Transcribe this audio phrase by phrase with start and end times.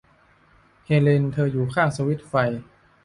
[0.85, 2.33] เฮเลน เธออยู่ข้างสวิตช์ไฟ